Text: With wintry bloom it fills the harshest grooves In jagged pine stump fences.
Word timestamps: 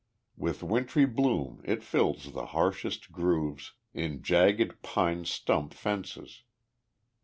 With 0.35 0.63
wintry 0.63 1.05
bloom 1.05 1.61
it 1.63 1.83
fills 1.83 2.31
the 2.33 2.47
harshest 2.57 3.11
grooves 3.11 3.73
In 3.93 4.23
jagged 4.23 4.81
pine 4.81 5.25
stump 5.25 5.75
fences. 5.75 6.41